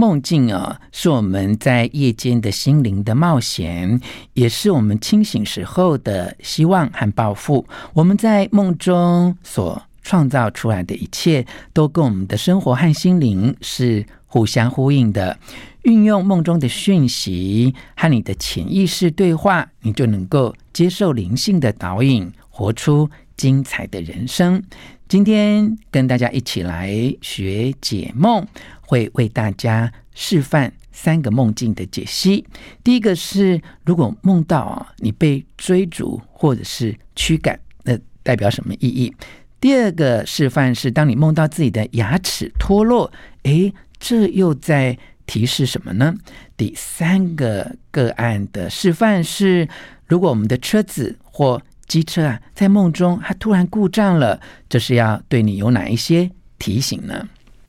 [0.00, 4.00] 梦境啊，是我们在夜间的心灵的冒险，
[4.32, 7.66] 也是我们清醒时候的希望和抱负。
[7.94, 15.36] 我们在梦中所创造出来的一切，都跟我们的生活和心灵是互相呼应的。
[15.82, 24.62] 运用梦中的讯息和你的潜意识对话，你就能够接受灵性的导引，活出精彩的人生。
[25.08, 28.46] 今天跟大家一起来学解梦。
[28.90, 32.46] 会为大家示范三个梦境的解析。
[32.82, 39.14] 第一个是，如果梦到啊你被追逐或者是驱赶，那代表什么意义？
[39.60, 46.14] 第二个示范是，当你梦到自己的牙齿脱落，诶，这又在提示什么呢？
[46.56, 49.68] 第三个个案的示范是，
[50.06, 57.26] 如果我们的车子或机车啊在梦中它突然故障了，这是要对你有哪一些提醒呢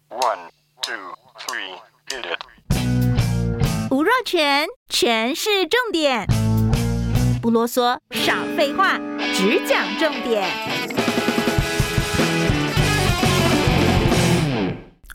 [0.10, 0.50] ？One.
[3.92, 6.28] 吴若全，全是重点，
[7.42, 9.00] 不啰嗦，少废话，
[9.34, 11.09] 只讲重点。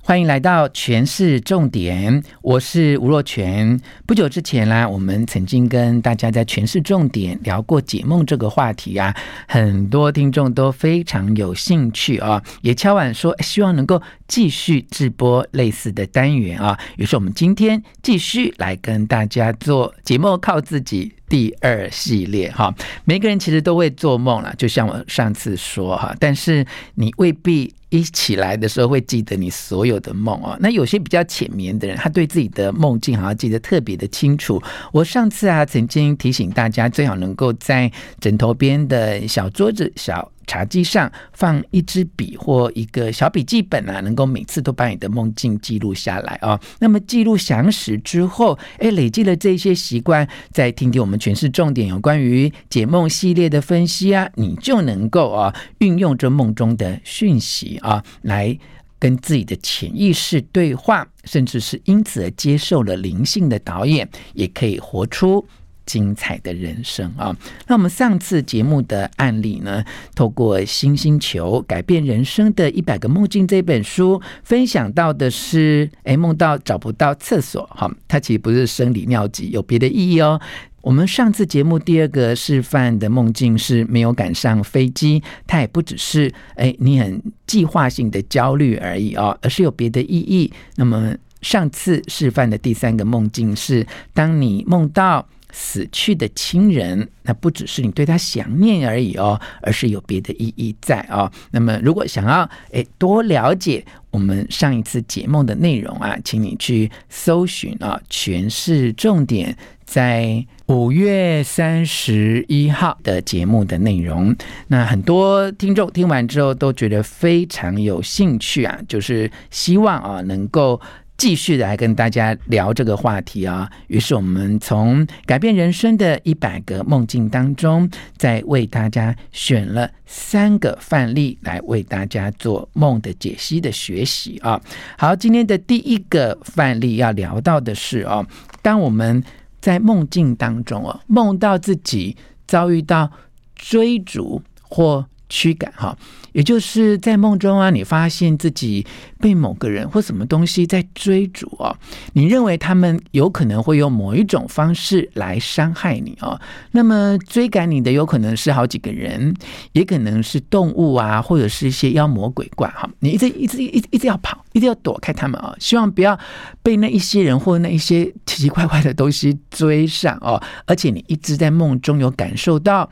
[0.06, 3.80] 欢迎来到全市重点，我是吴若全。
[4.04, 9.16] 不久之前啦，我们曾经跟大家在全市重点聊过解梦这个话题啊，
[9.48, 16.78] 很多听众都非常有兴趣啊，也敲碗说希望能够继续直播类似的单元啊。
[16.98, 22.74] 于是我们今天继续来跟大家做解梦靠自己第二系列哈。
[23.06, 27.74] 每个人其实都会做梦了，就像我上次说哈，但是你未必。
[27.94, 30.56] 一起来的时候会记得你所有的梦哦。
[30.60, 34.60] 那有些比较浅眠的人，他对自己的梦境好像记得特别的清楚。
[34.92, 37.90] 我上次啊，曾经提醒大家，最好能够在
[38.20, 40.28] 枕头边的小桌子小。
[40.46, 46.60] 茶几上放一支笔或一个小笔记本啊，能够每次都把你的梦境记录下来啊。
[46.78, 58.56] 那么记录详实之后，哎，累积了这些习惯，再听听我们全市重点有关于解梦系列的分析啊，你就能够啊运用这梦中的讯息啊，来
[58.98, 65.46] 跟自己的潜意识对话，甚至是因此而接受了灵性的导演，也可以活出。
[65.86, 67.36] 精彩的人生啊！
[67.66, 69.84] 那我们上次节目的案例呢，
[70.14, 80.40] 透过《新星球改变人生的一百个梦境》这本书分享到的是，哎，梦到找不到厕所，哈，它其实不是生理尿急，有别的意义哦。
[80.80, 90.52] 我们上次节目第二个示范的梦境是没有赶上飞机，它也不只是哎你很计划性的焦虑而已哦，而是有别的意义。
[90.76, 95.26] 那么上次示范的第三个梦境是，当你梦到。
[95.56, 101.30] 死去的亲人，那不只是你对他想念而已哦，而是有别的意义在哦。
[101.52, 114.34] 那么，如果想要诶多了解我们上一次解梦的内容啊，请你去搜寻啊，权式重点在五月三十一号的节目的内容。
[114.66, 120.80] 那很多听众听完之后都觉得非常有兴趣啊，就是希望啊能够。
[121.16, 134.60] 继续的来跟大家聊这个话题啊，于是我们从改变人生的一百个梦境当中，再为大家选了三个范例来为大家做梦的解析的学习啊。
[134.98, 138.26] 好，今天的第一个范例要聊到的是哦，
[138.60, 139.22] 当我们
[139.60, 143.10] 在梦境当中哦，梦到自己遭遇到
[143.54, 145.96] 追逐或驱赶哈。
[146.32, 148.84] 也就是在梦中啊，你发现自己
[149.20, 151.76] 被某个人或什么东西在追逐哦，
[152.14, 156.40] 你认为他们有可能会用某一种方式来伤害你哦。
[156.72, 159.32] 那么追赶你的有可能是好几个人，
[159.72, 162.90] 也可能是动物啊，或者是一些妖魔鬼怪哈。
[162.98, 166.18] 你一直一直一直一直要跑，一直要躲开他们啊，希望不要
[166.64, 170.42] 被那一些人或那一些奇奇怪怪的东西追上哦。
[170.66, 172.90] 而且你一直在梦中有感受到，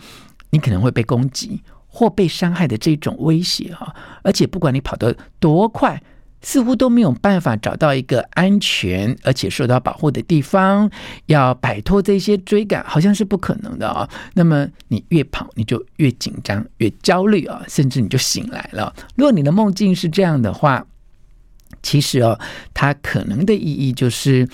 [0.51, 1.61] 你可能会被攻击。
[1.95, 6.03] 或被伤害的这种威胁哈，而且不管你跑得多快，
[6.41, 10.91] 似乎都没有办法找到一个安全而且受到保护的地方，
[11.27, 14.09] 要摆脱这些追赶，好像是不可能的啊。
[14.33, 18.93] 那么你越跑，你就越紧张、越焦虑啊，甚至你就醒来了。
[19.15, 20.87] 如果你的梦境是这样的话，
[21.83, 22.39] 其实哦，
[22.73, 24.49] 它可能的意义就是，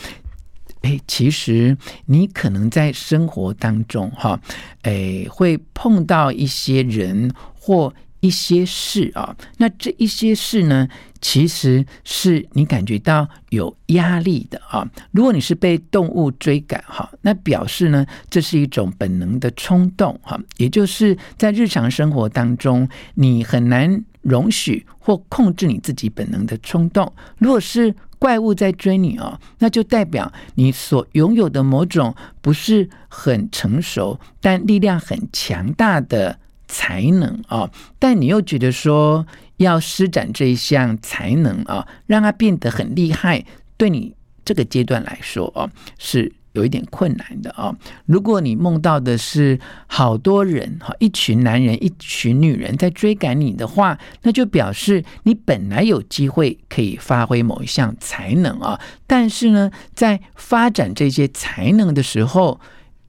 [0.83, 1.77] 哎，其实
[2.07, 4.41] 你可能在生活当中哈，
[4.83, 9.37] 哎，会碰到一些人或一些事啊。
[9.57, 10.89] 那这一些事呢，
[11.21, 14.89] 其实是你感觉到有压力的啊。
[15.11, 24.05] 如果你是被动物追赶哈，那表示呢，这是一种本能的冲动哈，也就是在日常生活当中，你很难。
[24.21, 27.11] 容许或控制你自己本能的冲动。
[27.39, 37.71] 如果是怪物在追你哦，那就代表你所拥有的某种不是很成熟但力量很强大的才能哦。
[37.99, 39.27] 但你又觉得说
[39.59, 43.45] 要施展这一项才能啊，让它变得很厉害，
[43.77, 46.33] 对你这个阶段来说哦，是。
[46.59, 47.75] 有一点困难的啊！
[48.05, 58.79] 如果你梦到的是好多人哈，一群男人、一群女人在追赶你的话，那就表示你本来有机会可以发挥某一项才能啊。
[59.07, 62.61] 但是呢，在发展这些才能的时候，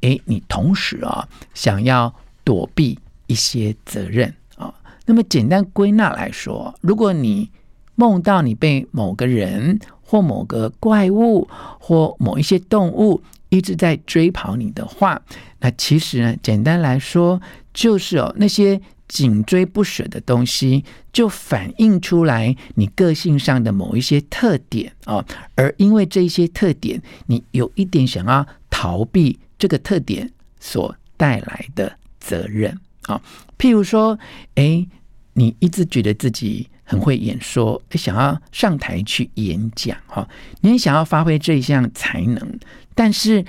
[0.02, 2.14] 诶，你同时啊想要
[2.44, 4.74] 躲避一些责任啊。
[5.08, 7.50] 那么简单归纳来说，如果你
[7.96, 11.48] 梦到你被某个人，或某个怪物，
[11.80, 15.22] 或某一些动物一直在追跑你的话，
[15.60, 17.42] 那其实呢，简单来说
[17.74, 25.26] 就是哦，那些紧追不舍的东西，就反映出来你个性上的某一些特点哦。
[25.56, 33.20] 而因为这些特点，你有一点想要逃避这个特点所带来的责任啊、
[33.58, 34.20] 譬如说，
[34.54, 34.86] 哎，
[35.40, 36.68] 你一直觉得自己。
[36.92, 40.28] 很会演说，想要上台去演讲，哈，
[40.62, 42.60] 你想要发挥这一项才能，
[42.96, 43.46] 但是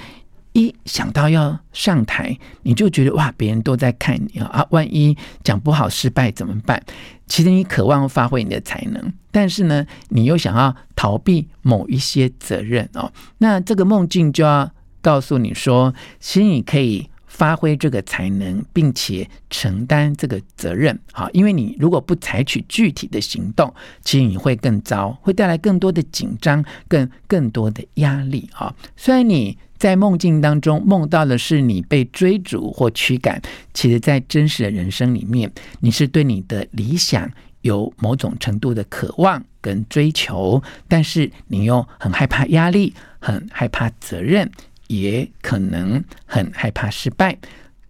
[0.52, 6.84] 一想到要上台，你就觉得哇，别人都在看你啊，万一讲不好失败怎么办？
[7.26, 14.70] 其实你渴望发挥你的才能，但是呢，你又想要逃避某一些责任哦，那这个梦境就要
[15.00, 17.08] 告诉你说，其实你可以。
[17.30, 23.72] 发挥这个才能，并且承担这个责任，好，因为你如果不采取具体的行动，
[24.04, 28.74] 其实你会更糟，会带来更多的紧张，更更多的压力啊。
[28.96, 33.40] 虽然你在梦境当中梦到的是你被追逐或驱赶，
[33.72, 37.30] 其实，在真实的人生里面，你是对你的理想
[37.62, 44.50] 有某种程度的渴望跟追求，但是你又很害怕压力，很害怕责任。
[44.90, 47.38] 也可能很害怕失败，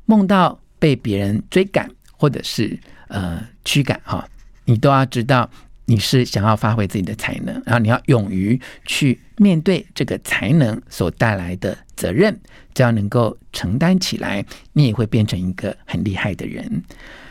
[0.05, 4.29] 梦到被别人追赶或者是呃驱赶哈，
[4.67, 5.49] 你都要知道
[5.87, 12.39] 你是想要发挥自己的才能，然后你要勇于去面对这个才能所带来的责任，
[12.75, 14.45] 只要能够承担起来，
[14.75, 16.85] 你也会变成一个很厉害的人。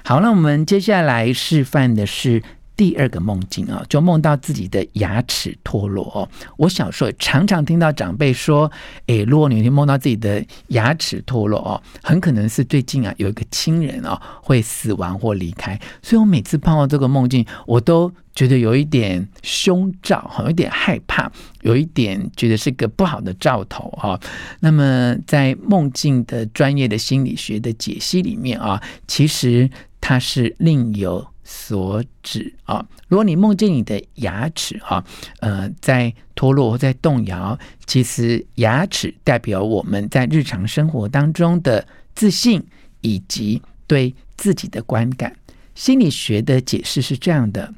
[0.03, 2.41] 好，那我们接下来示范的是。
[2.79, 6.29] 第二个梦境啊，就梦到自己的牙齿脱落哦。
[6.55, 8.71] 我小时候常常听到长辈说
[9.07, 21.29] ：“诶，如果你天梦到自己的牙齿脱落哦，很可能是最近啊有一个亲人啊会死亡或离开。”所以我每次碰到这个梦境，我都觉得有一点凶兆，有点害怕，
[21.63, 24.17] 有一点觉得是个不好的兆头哈。
[24.61, 31.27] 那么在梦境的专业的心理学的解析里面啊，其实它是另有。
[31.51, 35.03] 所指啊，如果你梦见你的牙齿哈，
[35.39, 37.57] 呃，在脱落或在动摇，
[37.87, 42.63] 其实牙齿代表我们在日常生活当中的自信
[43.01, 45.35] 以及对自己的观感。
[45.73, 47.73] 心理学的解释是这样的：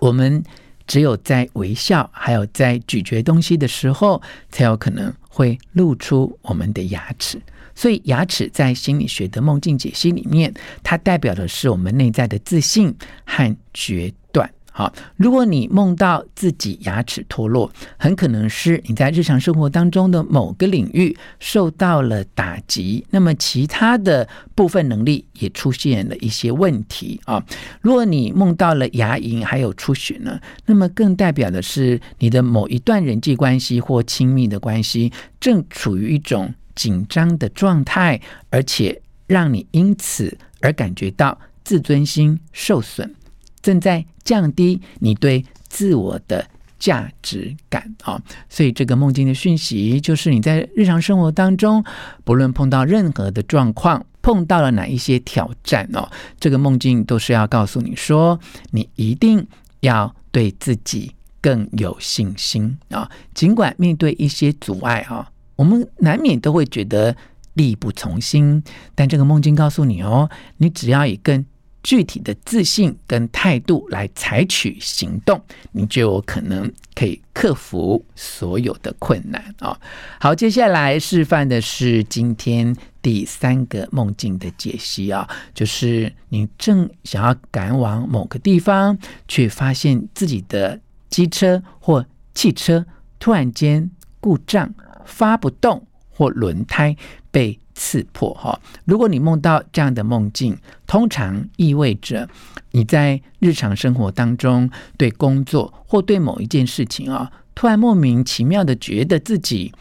[0.00, 0.42] 我们
[0.88, 4.20] 只有在微笑，还有在咀嚼东西的时候，
[4.50, 7.40] 才有可能会露出我们的牙齿。
[7.82, 14.48] 所以，牙齿在心理学的梦境解析里面，它代表的是我们内在的自信和决断。
[14.70, 27.44] 好，如果你梦到自己牙齿脱落，很可能是你在日常生活当中的某个领域受到了打击，那么其他的部分能力也出现了一些问题啊。
[27.80, 36.54] 如果你梦到了牙龈还有出血呢，那么更代表的是你的某一段人际关系或亲密的关系正处于一种。
[36.74, 43.14] 紧张的状态，而且让你因此而感觉到自尊心受损，
[43.60, 46.46] 正在降低你对自我的
[46.78, 48.20] 价值感啊！
[48.48, 51.84] 所以这个梦境的讯息就是你在日常生活当中，
[52.24, 56.10] 不论碰到任何的状况，碰到了哪一些挑战哦，
[56.40, 58.38] 这个梦境都是要告诉你说，
[58.70, 59.46] 你一定
[59.80, 63.10] 要对自己更有信心啊！
[63.32, 65.30] 尽管面对一些阻碍啊。
[65.56, 67.14] 我们难免都会觉得
[67.54, 68.62] 力不从心，
[68.94, 71.44] 但这个梦境告诉你哦，你只要以更
[71.82, 75.42] 具体的自信跟态度来采取行动，
[75.72, 79.80] 你就有可能可以克服所有的困难啊、哦！
[80.20, 90.80] 好，接下来示范的是今天第三个梦境的解析啊，就是你正想要赶往某个地方，却发现自己的
[91.10, 92.86] 机车或汽车
[93.18, 93.90] 突然间
[94.20, 94.72] 故障，
[95.06, 96.96] 发不动，或轮胎
[97.30, 100.56] 被刺破哈，如果你梦到这样的梦境，
[100.86, 102.28] 通常意味着
[102.72, 109.72] 你在日常生活当中对工作或对某一件事情啊，突然莫名其妙的觉得自己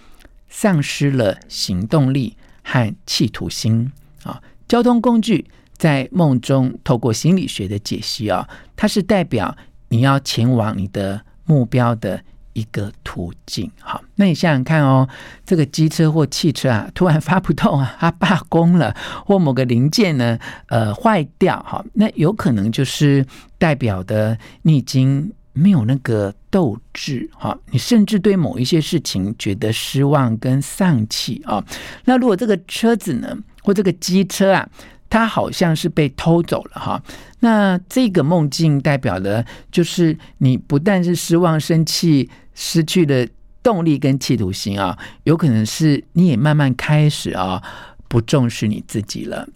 [0.47, 3.91] 丧失了行动力和企图心
[4.23, 4.41] 啊。
[4.67, 5.45] 交通工具
[5.77, 8.47] 在梦中透过心理学的解析啊，
[8.77, 9.55] 它是代表
[9.89, 12.23] 你要前往你的目标的。
[12.53, 15.07] 一个途径，好，那你想想看哦，
[15.45, 23.25] 这个机车或汽车啊， 突然发不动啊，它罢工了，或某个零件呢，呃，坏掉，哈，那有可能就是
[23.57, 31.63] 代表的你已经没有那个斗志，哈，你甚至对某一些事情觉得失望跟丧气啊。
[32.05, 34.67] 那如果这个车子呢，或这个机车啊，
[35.11, 37.03] 它好像是被偷走了，哈。
[37.41, 43.27] 那这个梦境代表的，就是你不但是失望、生气，失去了
[43.61, 47.61] 动力跟企图心啊，有可能是你也慢慢开始啊，
[48.07, 49.47] 不重视你自己了。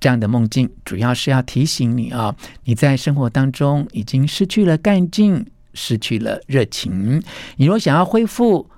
[0.00, 2.34] 这样的梦境主要是要提醒你啊，
[2.64, 7.22] 你在生活当中已经失去了干劲，失去了热情。
[7.56, 8.68] 你若想要恢复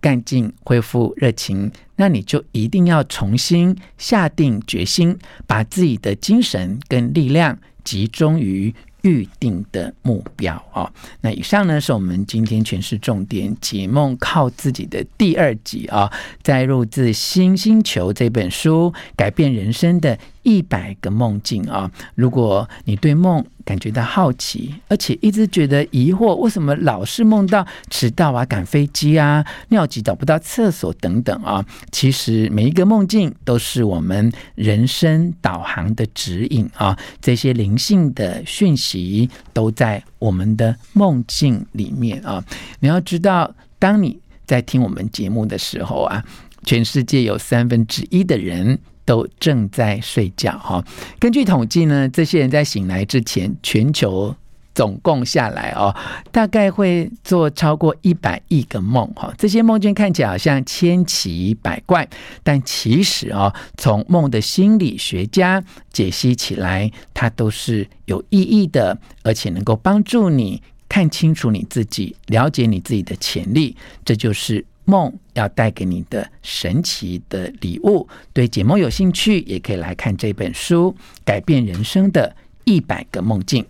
[0.00, 7.58] 干劲、恢复热情，那你就一定要重新下定决心，把自己的精神跟力量。
[7.82, 10.92] 集中于预定的目标啊！
[11.22, 21.90] 那以上呢，是我们今天诠释重点解梦靠自己的第二集啊，摘录自《新星球》这本书，改变人生的一百个梦境啊！
[22.14, 31.64] 如果你对梦感觉到好奇，而且一直觉得疑惑，为什么老是梦到迟到啊、赶飞机啊、尿急找不到厕所等等啊？
[31.92, 36.98] 其实每一个梦境都是我们人生导航的指引啊！
[37.20, 42.42] 这些灵性的讯息都在我们的梦境里面啊！
[42.80, 46.24] 你要知道，当你在听我们节目的时候啊，
[46.64, 48.78] 全世界有三分之一的人。
[49.10, 50.84] 都正在睡觉哈。
[51.18, 54.32] 根据统计呢，这些人在醒来之前，全球
[54.72, 55.92] 总共下来哦，
[56.30, 59.34] 大概会做超过一百亿个梦哈。
[59.36, 62.08] 这些梦境看起来好像千奇百怪，
[62.44, 65.60] 但其实哦，从梦的心理学家
[65.92, 73.76] 解析起来，它都是有意义的，而且能够帮助你看清楚你自己，了解你自己的潜力。
[74.04, 74.64] 这就是。
[74.90, 80.94] 梦要带给你的神奇的礼物，对解梦有兴趣，也可以来看这本书
[81.24, 83.62] 《改变人生的一百个梦境》。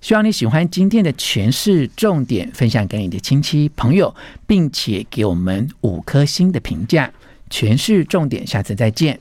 [0.00, 4.14] 希望你喜欢今天的诠释重点，分享给你的亲戚朋友，
[4.46, 7.12] 并且给我们五颗星的评价。
[7.50, 9.18] 诠释重点，下次再见。